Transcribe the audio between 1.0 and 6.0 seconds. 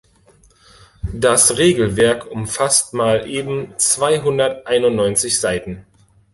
Das Regelwerk umfasst mal eben zweihunderteinundneunzig Seiten.